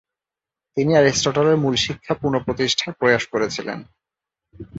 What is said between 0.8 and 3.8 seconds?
অ্যারিস্টটলের মূল শিক্ষা পুনঃপ্রতিষ্ঠার প্রয়াস করেছিলেন।